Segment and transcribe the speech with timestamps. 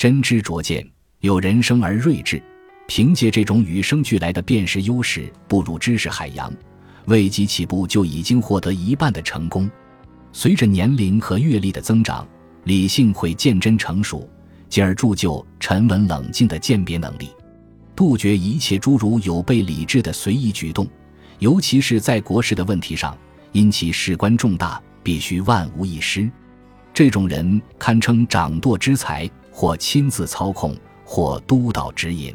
[0.00, 0.82] 真知灼见，
[1.20, 2.42] 有人生而睿智。
[2.86, 6.50] 凭借这种与生俱来的辨识优势，步入知识海洋，
[7.04, 9.70] 未及起步就已经获得一半的成功。
[10.32, 12.26] 随着年龄和阅历的增长，
[12.64, 14.26] 理性会渐臻成熟，
[14.70, 17.28] 进而铸就沉稳冷静的鉴别能力，
[17.94, 20.88] 杜绝一切诸如有悖理智的随意举动，
[21.40, 23.14] 尤其是在国事的问题上，
[23.52, 26.26] 因其事关重大，必须万无一失。
[26.94, 32.34] 这种人堪称掌舵之才，或亲自操控，或督导指引。